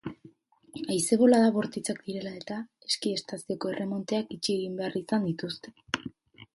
[0.93, 2.59] Haize bolada bortitzak direla-eta,
[2.89, 5.81] eski estazioko erremonteak itxi egin behar izan dituzte.